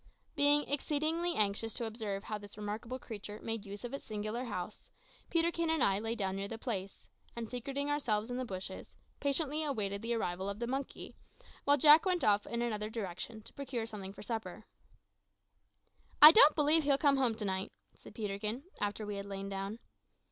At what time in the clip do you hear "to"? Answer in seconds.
1.75-1.85, 13.43-13.53, 17.35-17.45